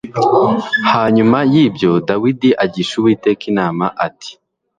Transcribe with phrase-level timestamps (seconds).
[0.91, 4.31] Hanyuma y ibyo Dawidi agisha Uwiteka inama ati